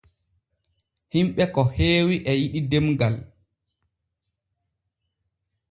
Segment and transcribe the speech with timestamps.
[1.13, 3.15] Hinɓe ko heewi e yiɗi demgal.